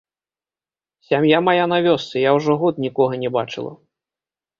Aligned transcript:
Сям'я 1.07 1.39
мая 1.47 1.65
на 1.73 1.77
вёсцы, 1.87 2.15
я 2.23 2.31
ўжо 2.37 2.51
год 2.65 2.79
нікога 2.87 3.13
не 3.25 3.29
бачыла. 3.37 3.71